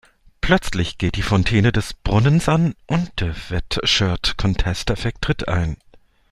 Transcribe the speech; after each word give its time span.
Plötzlich 0.41 0.97
geht 0.97 1.15
die 1.15 1.21
Fontäne 1.21 1.71
des 1.71 1.93
Brunnens 1.93 2.49
an 2.49 2.73
und 2.87 3.21
der 3.21 3.35
Wet-T-Shirt-Contest-Effekt 3.51 5.21
tritt 5.21 5.47
ein. 5.47 5.77